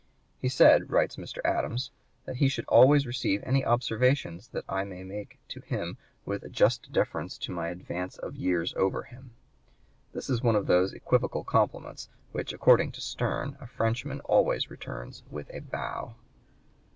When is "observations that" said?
3.63-4.63